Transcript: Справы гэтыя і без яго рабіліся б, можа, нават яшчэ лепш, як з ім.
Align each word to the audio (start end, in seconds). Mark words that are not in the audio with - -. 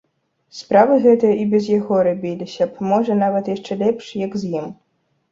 Справы 0.59 0.95
гэтыя 1.01 1.33
і 1.41 1.43
без 1.51 1.67
яго 1.71 1.99
рабіліся 2.07 2.67
б, 2.69 2.87
можа, 2.91 3.17
нават 3.19 3.51
яшчэ 3.55 3.77
лепш, 3.83 4.09
як 4.23 4.39
з 4.45 4.49
ім. 4.61 4.67